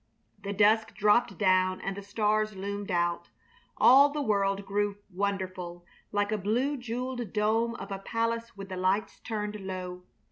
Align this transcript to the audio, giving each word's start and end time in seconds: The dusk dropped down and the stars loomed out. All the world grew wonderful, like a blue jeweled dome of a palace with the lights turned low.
The 0.41 0.51
dusk 0.51 0.95
dropped 0.95 1.37
down 1.37 1.79
and 1.79 1.95
the 1.95 2.01
stars 2.01 2.55
loomed 2.55 2.89
out. 2.89 3.29
All 3.77 4.09
the 4.09 4.19
world 4.23 4.65
grew 4.65 4.97
wonderful, 5.11 5.85
like 6.11 6.31
a 6.31 6.39
blue 6.39 6.75
jeweled 6.75 7.31
dome 7.33 7.75
of 7.75 7.91
a 7.91 7.99
palace 7.99 8.57
with 8.57 8.69
the 8.69 8.77
lights 8.77 9.19
turned 9.19 9.59
low. 9.59 10.01